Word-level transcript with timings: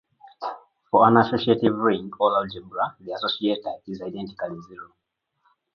For 0.89 1.07
an 1.07 1.17
associative 1.17 1.75
ring 1.75 2.09
or 2.19 2.35
algebra 2.35 2.95
the 3.01 3.11
associator 3.11 3.81
is 3.87 4.01
identically 4.01 4.59
zero. 4.67 4.95